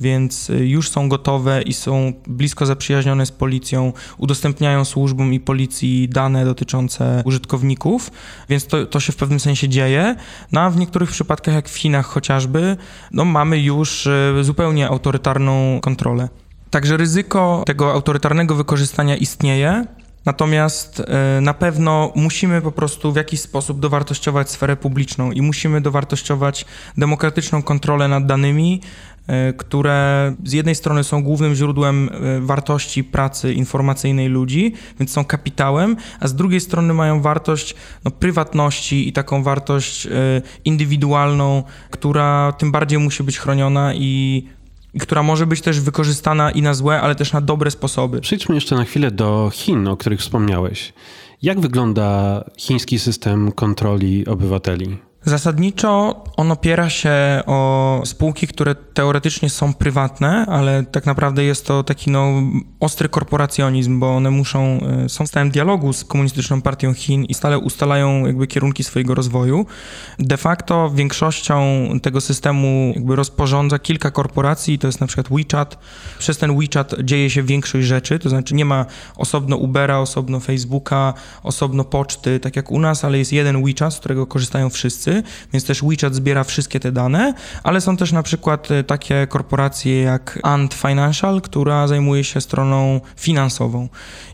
[0.00, 6.08] więc y, już są gotowe i są blisko zaprzyjaźnione z policją, udostępniają służbom i policji
[6.08, 8.10] dane dotyczące użytkowników,
[8.48, 10.16] więc to, to się w pewnym sensie dzieje.
[10.52, 12.76] No a w niektórych przypadkach, jak w Chinach chociażby,
[13.10, 16.28] no mamy już y, zupełnie autorytarną kontrolę.
[16.70, 19.86] Także ryzyko tego autorytarnego wykorzystania istnieje.
[20.26, 25.80] Natomiast e, na pewno musimy po prostu w jakiś sposób dowartościować sferę publiczną i musimy
[25.80, 28.80] dowartościować demokratyczną kontrolę nad danymi,
[29.56, 35.96] które z jednej strony są głównym źródłem e, wartości pracy informacyjnej ludzi, więc są kapitałem,
[36.20, 40.08] a z drugiej strony mają wartość no, prywatności i taką wartość
[40.64, 44.44] indywidualną, która tym bardziej musi być chroniona i
[44.96, 48.20] i która może być też wykorzystana i na złe, ale też na dobre sposoby.
[48.20, 50.92] Przejdźmy jeszcze na chwilę do Chin, o których wspomniałeś.
[51.42, 54.96] Jak wygląda chiński system kontroli obywateli?
[55.26, 57.12] Zasadniczo on opiera się
[57.46, 62.42] o spółki, które teoretycznie są prywatne, ale tak naprawdę jest to taki no,
[62.80, 67.34] ostry korporacjonizm, bo one muszą, e, są w stałym dialogu z komunistyczną partią Chin i
[67.34, 69.66] stale ustalają jakby kierunki swojego rozwoju.
[70.18, 75.78] De facto większością tego systemu jakby rozporządza kilka korporacji, to jest na przykład WeChat.
[76.18, 78.86] Przez ten WeChat dzieje się większość rzeczy, to znaczy nie ma
[79.16, 83.98] osobno Ubera, osobno Facebooka, osobno poczty, tak jak u nas, ale jest jeden WeChat, z
[83.98, 85.15] którego korzystają wszyscy
[85.52, 90.02] więc też WeChat zbiera wszystkie te dane, ale są też na przykład e, takie korporacje
[90.02, 93.88] jak Ant Financial, która zajmuje się stroną finansową.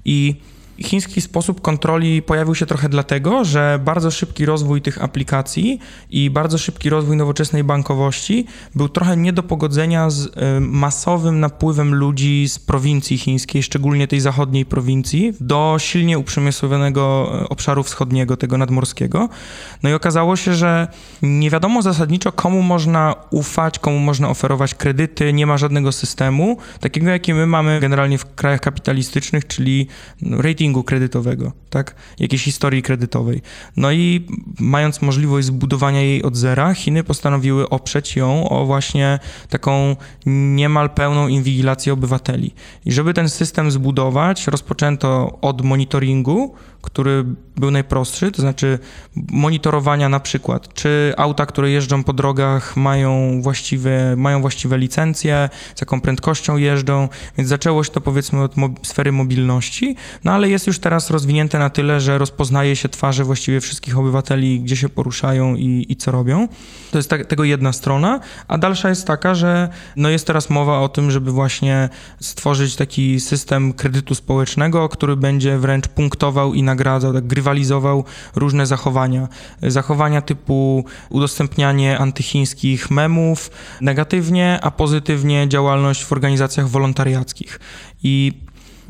[0.05, 0.37] I
[0.83, 5.79] Chiński sposób kontroli pojawił się trochę dlatego, że bardzo szybki rozwój tych aplikacji
[6.11, 11.95] i bardzo szybki rozwój nowoczesnej bankowości był trochę nie do pogodzenia z y, masowym napływem
[11.95, 18.59] ludzi z prowincji chińskiej, szczególnie tej zachodniej prowincji, do silnie uprzemysłowionego y, obszaru wschodniego, tego
[18.59, 19.29] nadmorskiego.
[19.83, 20.89] No i okazało się, że
[21.23, 27.11] nie wiadomo zasadniczo, komu można ufać, komu można oferować kredyty, nie ma żadnego systemu, takiego
[27.11, 29.87] jaki my mamy generalnie w krajach kapitalistycznych, czyli
[30.23, 31.95] rating kredytowego, tak?
[32.19, 33.43] Jakiejś historii kredytowej.
[33.77, 34.27] No i
[34.61, 41.29] mając możliwość zbudowania jej od zera, Chiny postanowiły oprzeć ją o właśnie taką niemal pełną
[41.29, 42.55] inwigilację obywateli.
[42.85, 47.25] I żeby ten system zbudować, rozpoczęto od monitoringu, który
[47.57, 48.79] był najprostszy, to znaczy
[49.17, 55.81] monitorowania na przykład, czy auta, które jeżdżą po drogach mają właściwe, mają właściwe licencje, z
[55.81, 60.67] jaką prędkością jeżdżą, więc zaczęło się to powiedzmy od mo sfery mobilności, no ale jest
[60.67, 65.55] już teraz rozwinięte na tyle, że rozpoznaje się twarze właściwie wszystkich obywateli, gdzie się poruszają
[65.55, 66.49] i, i co robią.
[66.91, 70.89] To jest tego jedna strona, a dalsza jest taka, że no jest teraz mowa o
[70.89, 71.89] tym, żeby właśnie
[72.21, 78.05] stworzyć taki system kredytu społecznego, który będzie wręcz punktował i nagradzał, tak grywalizował
[78.37, 79.29] różne zachowania.
[79.63, 87.61] Zachowania typu udostępnianie antychińskich memów negatywnie, a pozytywnie działalność w organizacjach wolontariackich.
[88.03, 88.33] I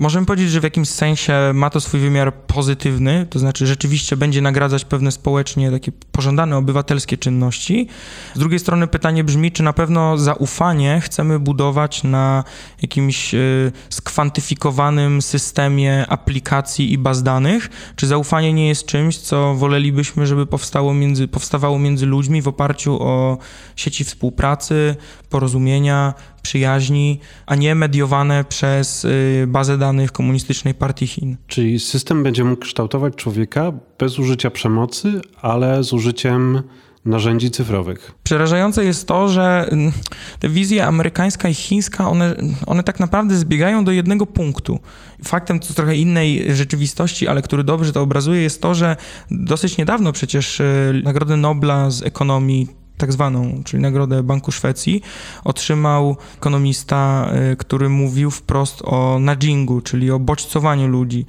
[0.02, 4.42] Możemy powiedzieć, że w jakimś sensie ma to swój wymiar pozytywny, to znaczy rzeczywiście będzie
[4.42, 7.88] nagradzać pewne społecznie takie pożądane obywatelskie czynności.
[8.34, 12.44] Z drugiej strony pytanie brzmi, czy na pewno zaufanie chcemy budować na
[12.82, 20.26] jakimś y, skwantyfikowanym systemie aplikacji i baz danych, czy zaufanie nie jest czymś, co wolelibyśmy,
[20.26, 23.38] żeby powstało między, powstawało między ludźmi w oparciu o
[23.76, 24.96] sieci współpracy,
[25.30, 31.36] porozumienia, przyjaźni, a nie mediowane przez y, bazę danych Komunistycznej Partii Chin.
[31.46, 36.62] Czyli system będzie mógł kształtować człowieka bez użycia przemocy, ale z użyciem
[37.04, 38.12] narzędzi cyfrowych.
[38.22, 39.92] Przerażające jest to, że mm,
[40.38, 44.78] te wizje amerykańska i chińska, one, one tak naprawdę zbiegają do jednego punktu.
[45.24, 48.96] Faktem co trochę innej rzeczywistości, ale który dobrze to obrazuje, jest to, że
[49.30, 55.02] dosyć niedawno przecież y, Nagrodę Nobla z ekonomii tak zwaną, czyli Nagrodę Banku Szwecji,
[55.44, 61.26] otrzymał ekonomista, y, który mówił wprost o nudgingu, czyli o bodźcowaniu ludzi.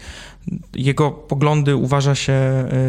[0.73, 2.33] Jego poglądy uważa się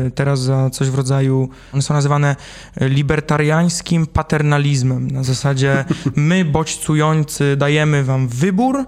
[0.06, 2.36] y, teraz za coś w rodzaju, one są nazywane
[2.80, 5.10] libertariańskim paternalizmem.
[5.10, 5.84] Na zasadzie
[6.16, 8.84] my bodźcujący dajemy wam wybór,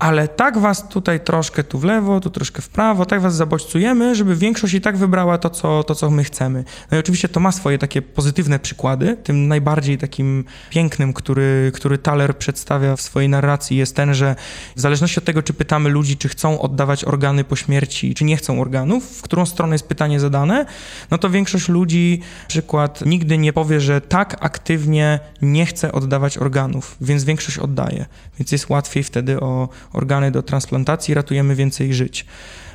[0.00, 4.14] ale tak was tutaj troszkę tu w lewo, tu troszkę w prawo, tak was zabodźcujemy,
[4.14, 6.64] żeby większość i tak wybrała to co, to, co my chcemy.
[6.90, 9.16] No i oczywiście to ma swoje takie pozytywne przykłady.
[9.16, 14.36] Tym najbardziej takim pięknym, który, który Thaler przedstawia w swojej narracji jest ten, że
[14.76, 18.36] w zależności od tego, czy pytamy ludzi, czy chcą oddawać organy po śmierci, czy nie
[18.36, 20.66] chcą organów, w którą stronę jest pytanie zadane,
[21.10, 26.96] no to większość ludzi, przykład, nigdy nie powie, że tak aktywnie nie chce oddawać organów,
[27.00, 28.06] więc większość oddaje.
[28.38, 32.26] Więc jest łatwiej wtedy o organy do transplantacji, ratujemy więcej żyć.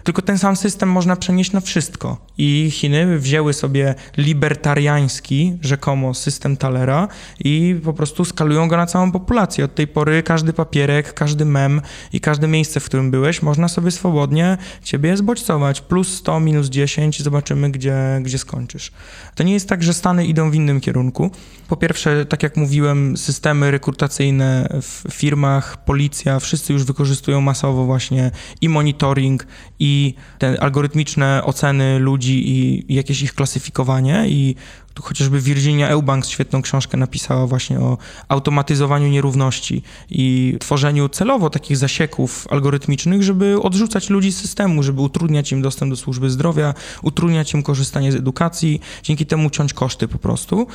[0.06, 2.18] Tylko ten sam system można przenieść na wszystko.
[2.38, 7.08] I Chiny wzięły sobie libertariański, rzekomo, system Talera
[7.40, 9.66] i po prostu skalują go na całą populację.
[9.66, 11.82] Od tej pory każdy papierek, każdy mem
[12.14, 15.82] i każde miejsce, w którym byłeś, można sobie swobodnie ciebie zbodźcować.
[15.82, 18.92] Plus 100, minus 10 zobaczymy, gdzie, gdzie skończysz.
[19.36, 21.32] To nie jest tak, że Stany idą w innym kierunku.
[21.68, 28.32] Po pierwsze, tak jak mówiłem, systemy rekrutacyjne w firmach, policja, wszyscy już wykorzystują masowo właśnie
[28.62, 29.48] i monitoring,
[29.80, 29.95] i
[30.40, 34.56] te algorytmiczne oceny ludzi i, i jakieś ich klasyfikowanie i
[34.96, 41.78] tu chociażby Virginia Eubanks świetną książkę napisała właśnie o automatyzowaniu nierówności i tworzeniu celowo takich
[41.78, 47.54] zasieków algorytmicznych, żeby odrzucać ludzi z systemu, żeby utrudniać im dostęp do służby zdrowia, utrudniać
[47.54, 50.68] im korzystanie z edukacji, dzięki temu ciąć koszty po prostu.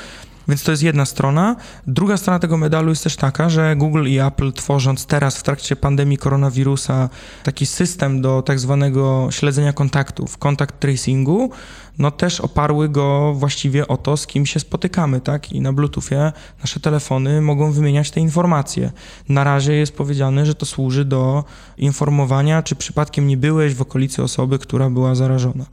[0.48, 1.56] Więc to jest jedna strona.
[1.86, 5.76] Druga strona tego medalu jest też taka, że Google i Apple tworząc teraz w trakcie
[5.76, 7.08] pandemii koronawirusa
[7.42, 11.50] taki system do tak zwanego śledzenia kontaktów, kontakt tracingu,
[11.98, 15.52] no też oparły go właściwie o to, z kim się spotykamy, tak?
[15.52, 18.92] I na Bluetoothie nasze telefony mogą wymieniać te informacje.
[19.28, 21.44] Na razie jest powiedziane, że to służy do
[21.78, 25.64] informowania, czy przypadkiem nie byłeś w okolicy osoby, która była zarażona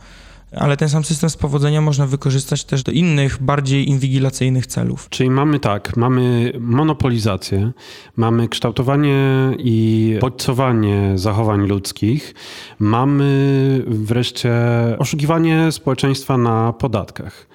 [0.52, 5.10] ale ten sam system z powodzenia można wykorzystać też do innych, bardziej inwigilacyjnych celów.
[5.10, 7.72] Czyli mamy tak, mamy monopolizację,
[8.16, 12.34] mamy kształtowanie i bodźcowanie zachowań ludzkich,
[12.80, 14.54] mamy wreszcie
[15.00, 17.48] oszukiwanie społeczeństwa na podatkach.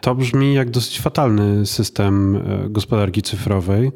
[0.00, 3.92] To brzmi jak dosyć fatalny system e, gospodarki cyfrowej.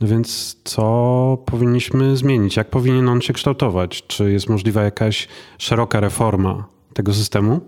[0.00, 2.56] No więc co powinniśmy zmienić?
[2.56, 4.06] Jak powinien on się kształtować?
[4.06, 7.60] Czy jest możliwa jakaś szeroka reforma tego systemu?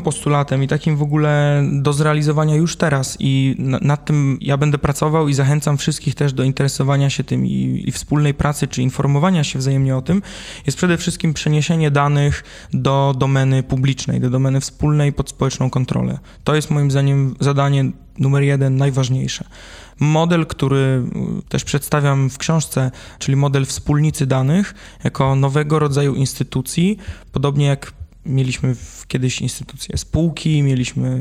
[0.00, 4.78] Postulatem i takim w ogóle do zrealizowania już teraz i na, nad tym ja będę
[4.78, 9.44] pracował i zachęcam wszystkich też do interesowania się tym i, i wspólnej pracy czy informowania
[9.44, 10.22] się wzajemnie o tym,
[10.66, 16.18] jest przede wszystkim przeniesienie danych do domeny publicznej, do domeny wspólnej pod społeczną kontrolę.
[16.44, 19.44] To jest moim zdaniem zadanie numer jeden, najważniejsze.
[20.00, 21.02] Model, który
[21.48, 24.74] też przedstawiam w książce, czyli model wspólnicy danych,
[25.04, 26.98] jako nowego rodzaju instytucji,
[27.32, 27.97] podobnie jak
[28.28, 28.76] Mieliśmy
[29.08, 31.20] kiedyś instytucje spółki, mieliśmy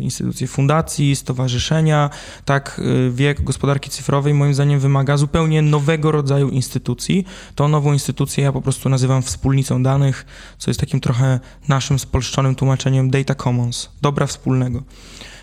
[0.00, 2.10] instytucje fundacji, stowarzyszenia.
[2.44, 7.24] Tak, y, wiek gospodarki cyfrowej moim zdaniem wymaga zupełnie nowego rodzaju instytucji.
[7.54, 10.26] Tą nową instytucję ja po prostu nazywam wspólnicą danych,
[10.58, 14.82] co jest takim trochę naszym spolszczonym tłumaczeniem data commons, dobra wspólnego.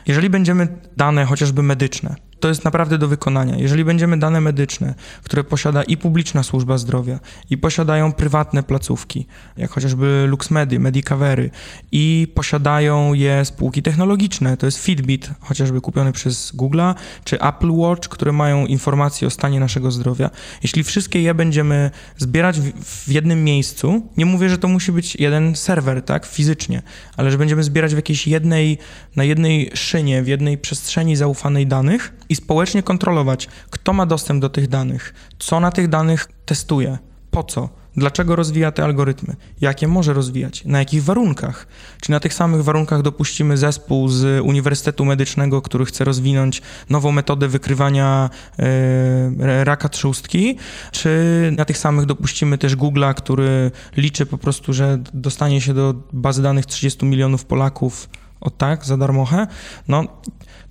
[0.07, 3.55] Jeżeli będziemy dane chociażby medyczne, to jest naprawdę do wykonania.
[3.57, 7.19] Jeżeli będziemy dane medyczne, które posiada i publiczna służba zdrowia,
[7.49, 9.27] i posiadają prywatne placówki,
[9.57, 11.49] jak chociażby LuxMedy, Medicavery,
[11.91, 18.09] i posiadają je spółki technologiczne, to jest Fitbit, chociażby kupiony przez Google'a, czy Apple Watch,
[18.09, 20.29] które mają informacje o stanie naszego zdrowia.
[20.63, 25.55] Jeśli wszystkie je będziemy zbierać w, jednym miejscu, nie mówię, że to musi być jeden
[25.55, 26.81] serwer, tak, fizycznie,
[27.17, 28.77] ale że będziemy zbierać w jakiejś jednej,
[29.15, 34.49] na jednej szynie, w jednej przestrzeni zaufanej danych i społecznie kontrolować, kto ma dostęp do
[34.49, 36.97] tych danych, co na tych danych testuje,
[37.31, 41.67] po co, dlaczego rozwija te algorytmy, jakie może rozwijać, na jakich warunkach.
[42.01, 47.47] Czy na tych samych warunkach dopuścimy zespół z Uniwersytetu Medycznego, który chce rozwinąć nową metodę
[47.47, 48.29] wykrywania
[48.59, 50.57] e, raka trzustki,
[50.91, 51.09] czy
[51.57, 56.41] na tych samych dopuścimy też Google'a, który liczy po prostu, że dostanie się do bazy
[56.41, 58.09] danych 30 milionów Polaków?
[58.41, 59.47] O tak, za darmochę,
[59.87, 60.07] no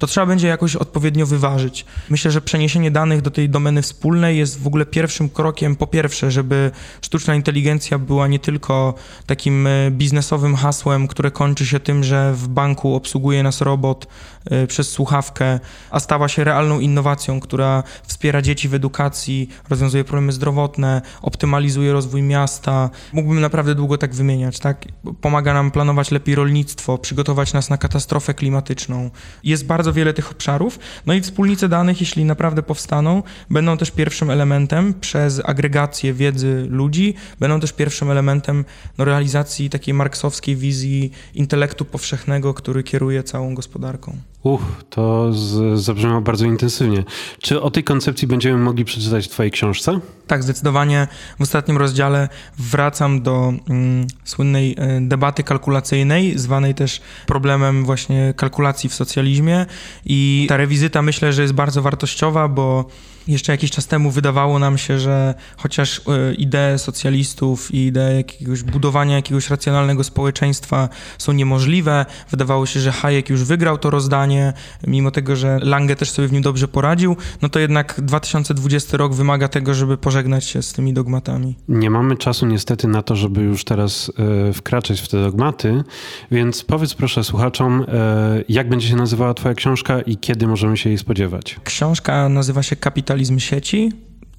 [0.03, 1.85] to trzeba będzie jakoś odpowiednio wyważyć.
[2.11, 6.31] Myślę, że przeniesienie danych do tej domeny wspólnej jest w ogóle pierwszym krokiem, po pierwsze,
[6.31, 6.71] żeby
[7.03, 8.95] sztuczna inteligencja była nie tylko
[9.27, 14.07] takim e, biznesowym hasłem, które kończy się tym, że w banku obsługuje nas robot
[14.51, 20.33] e, przez słuchawkę, a stała się realną innowacją, która wspiera dzieci w edukacji, rozwiązuje problemy
[20.33, 22.91] zdrowotne, optymalizuje rozwój miasta.
[23.13, 24.85] Mógłbym naprawdę długo tak wymieniać, tak?
[25.21, 29.11] Pomaga nam planować lepiej rolnictwo, przygotować nas na katastrofę klimatyczną.
[29.45, 30.79] Jest bardzo wiele tych obszarów.
[31.07, 37.15] No i wspólnice danych, jeśli naprawdę powstaną, będą też pierwszym elementem przez agregację wiedzy ludzi,
[37.41, 38.65] będą też pierwszym elementem
[38.99, 44.17] no, realizacji takiej marksowskiej wizji intelektu powszechnego, który kieruje całą gospodarką.
[44.43, 47.05] Uch, to z, zabrzmiało bardzo intensywnie.
[47.41, 50.01] Czy o tej koncepcji będziemy mogli przeczytać w Twojej książce?
[50.27, 51.09] Tak, zdecydowanie.
[51.39, 52.29] W ostatnim rozdziale
[52.59, 59.67] wracam do mm, słynnej e, debaty kalkulacyjnej, zwanej też problemem właśnie kalkulacji w socjalizmie.
[60.07, 62.85] I ta rewizyta myślę, że jest bardzo wartościowa, bo
[63.29, 68.63] jeszcze jakiś czas temu wydawało nam się, że chociaż e, idee socjalistów i idee jakiegoś
[68.63, 74.53] budowania jakiegoś racjonalnego społeczeństwa są niemożliwe, wydawało się, że Hayek już wygrał to rozdanie,
[74.87, 79.15] mimo tego, że Lange też sobie w nim dobrze poradził, no to jednak 2020 rok
[79.15, 81.57] wymaga tego, żeby pożegnać się z tymi dogmatami.
[81.69, 84.13] Nie mamy czasu niestety na to, żeby już teraz
[84.49, 85.85] e, wkraczać w te dogmaty,
[86.31, 90.91] więc powiedz proszę słuchaczom, e, jak będzie się nazywała twoja książka i kiedy możemy się
[90.91, 91.61] jej spodziewać?
[91.65, 93.93] Książka nazywa się Kapitalizm kapitalizm sieci.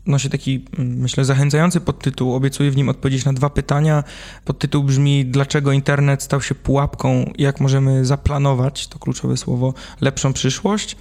[0.05, 2.33] Nosi taki, mm, myślę, zachęcający podtytuł.
[2.33, 4.03] Obiecuję w nim odpowiedzieć na dwa pytania.
[4.45, 7.31] Podtytuł brzmi: Dlaczego internet stał się pułapką?
[7.37, 10.97] Jak możemy zaplanować to kluczowe słowo lepszą przyszłość?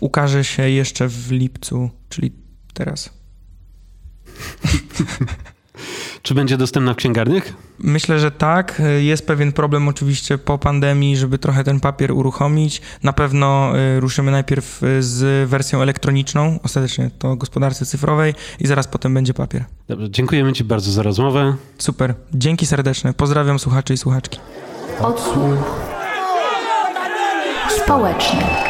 [0.00, 2.32] Ukaże się jeszcze w lipcu, czyli
[2.74, 3.10] teraz.
[6.22, 7.44] Czy będzie dostępna w księgarniach?
[7.78, 8.82] Myślę, że tak.
[8.98, 12.82] Jest pewien problem oczywiście po pandemii, żeby trochę ten papier uruchomić.
[13.02, 18.86] Na pewno y, ruszymy najpierw y, z wersją elektroniczną, ostatecznie to gospodarce cyfrowej i zaraz
[18.86, 19.64] potem będzie papier.
[19.88, 21.56] Dobrze, dziękujemy Ci bardzo za rozmowę.
[21.78, 22.14] Super.
[22.34, 23.14] Dzięki serdeczne.
[23.14, 24.38] Pozdrawiam słuchaczy i słuchaczki.
[25.00, 25.88] Odsłuch
[27.88, 28.67] społeczny.